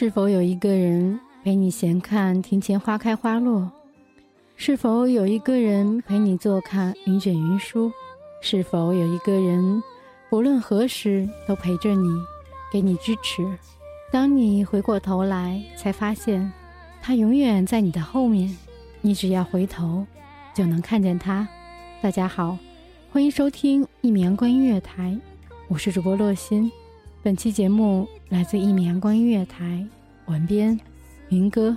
[0.00, 3.68] 是否有一个人陪你闲看庭前花开花落？
[4.54, 7.90] 是否有一个人陪你坐看云卷云舒？
[8.40, 9.82] 是否有一个人
[10.30, 12.08] 不论何时都陪着你，
[12.72, 13.44] 给你支持？
[14.12, 16.52] 当你回过头来，才发现
[17.02, 18.56] 他永远在你的后面，
[19.00, 20.06] 你只要回头
[20.54, 21.48] 就能看见他。
[22.00, 22.56] 大家好，
[23.10, 25.18] 欢迎收听一米阳光音乐台，
[25.66, 26.70] 我是主播洛心。
[27.20, 29.84] 本期节目来自一米阳光音乐台，
[30.28, 30.78] 文编
[31.30, 31.76] 云歌。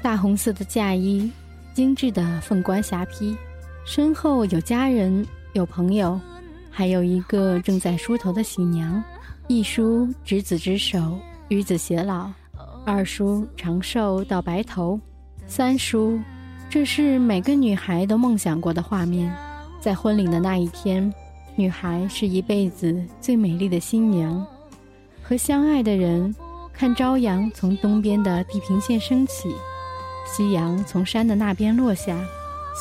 [0.00, 1.30] 大红色的嫁衣，
[1.74, 3.36] 精致的凤冠霞帔，
[3.84, 6.18] 身后有家人，有朋友，
[6.70, 9.04] 还有一个正在梳头的喜娘。
[9.50, 12.30] 一梳执子之手，与子偕老；
[12.84, 15.00] 二梳长寿到白头；
[15.46, 16.20] 三梳，
[16.68, 19.34] 这是每个女孩都梦想过的画面。
[19.80, 21.10] 在婚礼的那一天，
[21.56, 24.46] 女孩是一辈子最美丽的新娘，
[25.22, 26.34] 和相爱的人
[26.70, 29.48] 看朝阳从东边的地平线升起。
[30.26, 32.22] 夕阳从山的那边落下，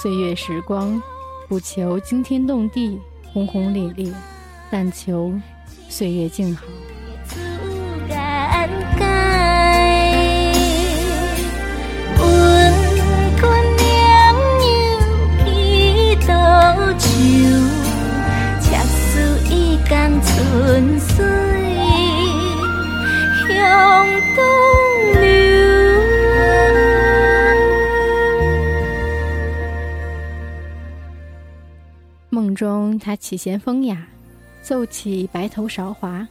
[0.03, 1.01] 岁月时光，
[1.47, 2.99] 不求惊天动地、
[3.31, 4.11] 轰轰烈烈，
[4.69, 5.33] 但求
[5.89, 6.63] 岁月静好。
[7.25, 7.39] 自
[8.07, 9.03] 然界，
[12.19, 12.23] 温
[13.35, 13.41] 君
[13.77, 13.85] 娘
[14.61, 14.65] 又
[15.43, 15.45] 去
[16.27, 16.29] 倒
[16.97, 17.05] 手，
[18.61, 19.51] 恰似一
[19.89, 21.15] 江春水
[23.47, 23.49] 向
[24.35, 24.39] 东
[25.13, 25.25] 流。
[32.29, 34.07] 梦中，他起弦风雅，
[34.67, 36.27] 奏起白头韶华。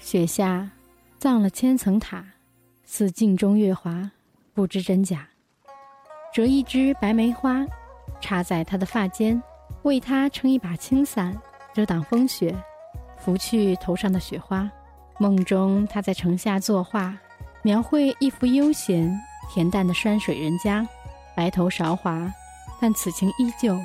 [0.00, 0.68] 雪下
[1.20, 2.24] 葬了千层塔，
[2.84, 4.10] 似镜中月华，
[4.52, 5.28] 不知真假。
[6.34, 7.64] 折一枝白梅花，
[8.20, 9.40] 插在他的发间，
[9.84, 11.32] 为他撑一把青伞，
[11.72, 12.52] 遮挡风雪，
[13.18, 14.68] 拂去头上的雪花。
[15.20, 17.16] 梦中，他在城下作画，
[17.62, 19.16] 描绘一幅悠闲
[19.54, 20.84] 恬淡的山水人家，
[21.36, 22.28] 白头韶华，
[22.80, 23.78] 但此情依旧。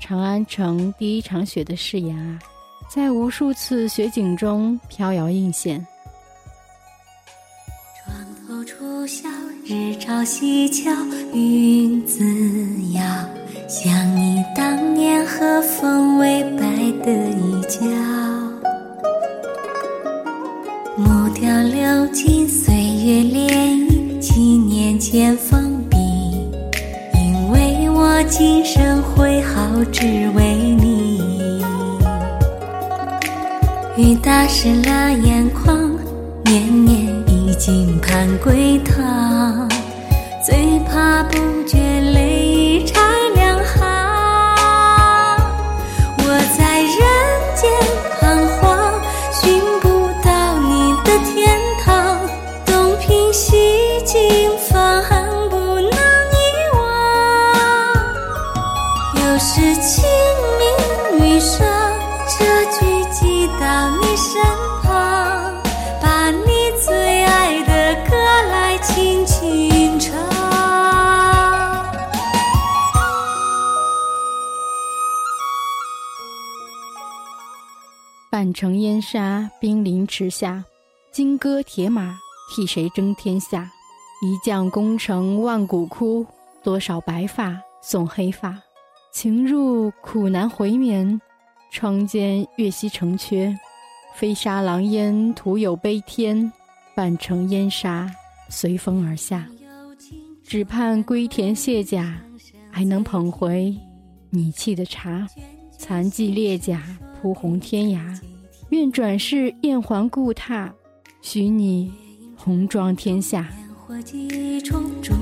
[0.00, 2.40] 长安城第一场雪的誓言啊，
[2.88, 5.84] 在无数次雪景中飘摇映现。
[8.04, 8.16] 床
[8.46, 9.28] 头初晓，
[9.64, 10.90] 日照西桥，
[11.32, 12.22] 云自
[12.92, 13.02] 遥。
[13.66, 16.60] 想你当年和风微摆
[17.04, 17.80] 的衣角，
[20.96, 25.96] 木雕流金，岁月涟漪，几年前封笔。
[27.14, 30.83] 因为我今生挥毫，只为。
[34.24, 35.90] 打湿了眼眶，
[36.46, 39.68] 年年已经盼归堂，
[40.42, 41.36] 最怕不
[41.66, 41.93] 觉
[68.84, 70.14] 轻轻唱。
[78.30, 80.64] 半城烟沙，兵临池下，
[81.10, 82.14] 金戈铁马，
[82.54, 83.70] 替谁争天下？
[84.22, 86.26] 一将功成万骨枯，
[86.62, 88.58] 多少白发送黑发。
[89.12, 91.20] 情入苦难回眠，
[91.70, 93.56] 窗间月夕成缺。
[94.14, 96.50] 飞沙狼烟，徒有悲天；
[96.94, 98.10] 半城烟沙，
[98.54, 99.48] 随风而下。
[100.44, 102.16] 只盼归田卸甲，
[102.70, 103.76] 还能捧回
[104.30, 105.26] 你沏的茶。
[105.76, 106.80] 残骑裂甲，
[107.20, 107.98] 铺红天涯。
[108.70, 110.70] 愿转世燕还故榻，
[111.20, 111.92] 许你
[112.36, 113.48] 红妆天下。
[113.76, 115.12] 火几重，烛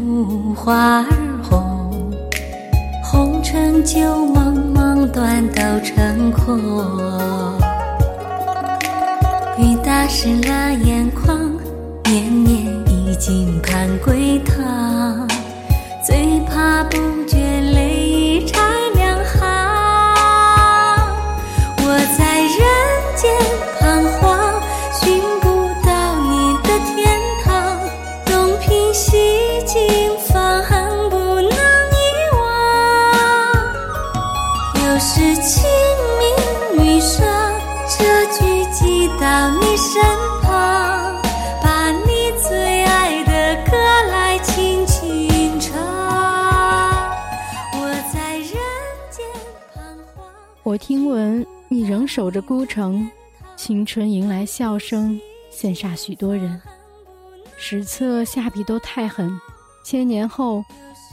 [0.55, 2.13] 花儿红，
[3.03, 6.59] 红尘旧梦梦断都成空。
[9.59, 11.57] 雨打湿了眼眶，
[12.05, 12.52] 年年
[13.23, 15.29] 已经盼归堂，
[16.05, 18.59] 最怕不觉泪已拆
[18.97, 19.39] 两行。
[21.79, 21.85] 我
[22.19, 22.59] 在人
[23.15, 23.31] 间
[23.79, 24.61] 彷徨，
[24.91, 25.47] 寻不
[25.87, 27.79] 到你的天堂，
[28.25, 29.79] 东瓶西镜
[30.27, 30.61] 放
[31.09, 31.95] 不能遗
[32.33, 32.43] 忘。
[34.85, 35.63] 又是清
[36.19, 37.23] 明雨上，
[37.89, 40.03] 这句寄到你身
[50.65, 53.11] 我听闻你仍守着孤城，
[53.57, 55.21] 青春迎来笑声，
[55.53, 56.61] 羡煞许多人。
[57.57, 59.37] 史册下笔都太狠，
[59.85, 60.65] 千年后，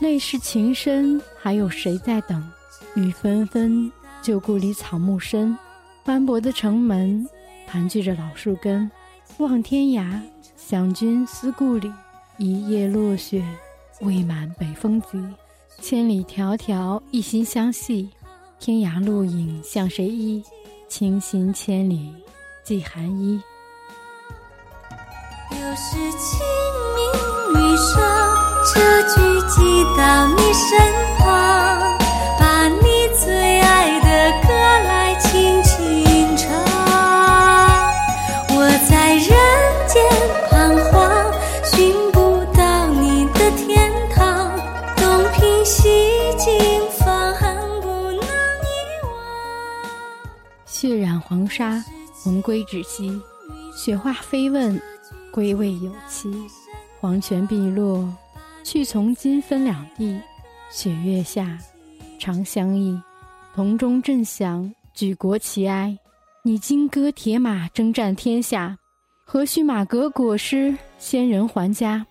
[0.02, 2.48] 泪是情深，还有谁在等？
[2.94, 3.92] 雨纷纷，
[4.22, 5.58] 旧故里草木深，
[6.06, 7.28] 斑驳的城门，
[7.66, 8.90] 盘踞着老树根。
[9.40, 10.22] 望天涯，
[10.56, 11.92] 想君思故里，
[12.38, 13.44] 一夜落雪，
[14.02, 15.20] 未满北风急。
[15.82, 18.10] 千里迢迢，一心相系。
[18.60, 20.44] 天涯路影向谁依？
[20.90, 22.14] 倾心千里
[22.64, 23.40] 寄寒衣。
[25.52, 26.40] 又是清
[26.96, 27.02] 明
[27.54, 28.02] 雨上，
[28.74, 29.16] 这句
[29.48, 30.78] 寄到你身
[31.20, 31.69] 旁，
[50.82, 51.84] 血染黄沙，
[52.24, 53.22] 魂归止息。
[53.76, 54.82] 雪花飞问，
[55.30, 56.34] 归未有期。
[57.02, 58.10] 黄泉碧落，
[58.64, 60.18] 去从今分两地。
[60.72, 61.58] 雪月下，
[62.18, 62.98] 长相忆。
[63.54, 66.00] 铜钟震响，举国齐哀。
[66.44, 68.78] 你金戈铁马，征战天下。
[69.26, 72.08] 何须马革裹尸，仙人还家？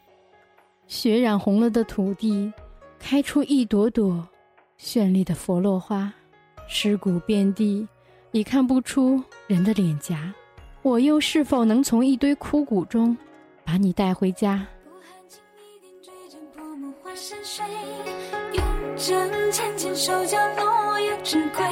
[0.86, 2.52] 血染红了的土地，
[2.98, 4.28] 开出一朵朵
[4.78, 6.12] 绚丽的佛落花。
[6.68, 7.88] 尸骨遍地，
[8.32, 10.32] 已看不出人的脸颊。
[10.82, 13.16] 我又是否能从一堆枯骨中，
[13.64, 14.66] 把你带回家？
[14.84, 17.64] 不寒轻一点，追针破木花深水，
[18.52, 18.64] 用
[18.96, 21.64] 针浅浅手脚落叶之归。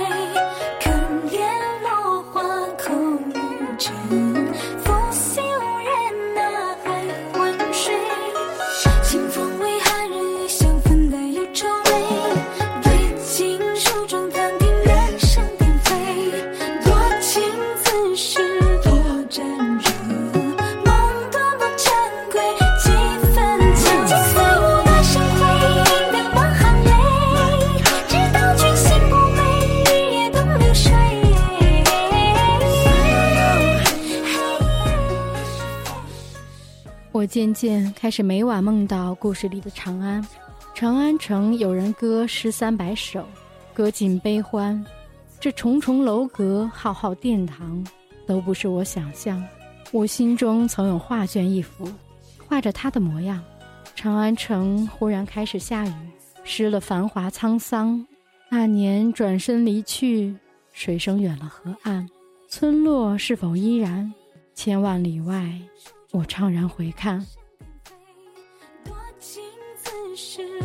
[37.26, 40.24] 渐渐开始每晚梦到故事里的长安。
[40.74, 43.26] 长安城有人歌诗三百首，
[43.74, 44.84] 歌尽悲欢。
[45.40, 47.84] 这重重楼阁、浩浩殿堂，
[48.26, 49.42] 都不是我想象。
[49.92, 51.88] 我心中曾有画卷一幅，
[52.46, 53.42] 画着他的模样。
[53.94, 55.92] 长安城忽然开始下雨，
[56.44, 58.06] 湿了繁华沧桑。
[58.48, 60.34] 那年转身离去，
[60.72, 62.08] 水声远了河岸。
[62.48, 64.12] 村落是否依然？
[64.54, 65.52] 千万里外，
[66.12, 67.24] 我怅然回看。
[68.84, 69.42] 多情
[69.76, 70.55] 自是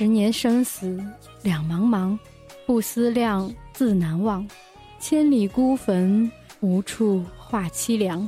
[0.00, 0.98] 十年生死
[1.42, 2.18] 两茫茫，
[2.64, 4.48] 不思量，自难忘。
[4.98, 8.26] 千里孤坟，无处话凄凉。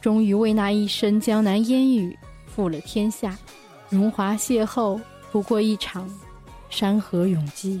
[0.00, 3.38] 终于为那一身江南烟雨负了天下。
[3.88, 5.00] 荣华邂逅，
[5.30, 6.12] 不过一场
[6.68, 7.80] 山河永寂。